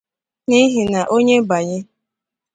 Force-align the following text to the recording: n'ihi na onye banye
n'ihi 0.47 0.81
na 0.93 1.01
onye 1.15 1.37
banye 1.49 1.79